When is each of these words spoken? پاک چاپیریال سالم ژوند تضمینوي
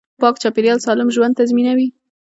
پاک 0.21 0.35
چاپیریال 0.41 0.79
سالم 0.85 1.09
ژوند 1.15 1.37
تضمینوي 1.39 1.87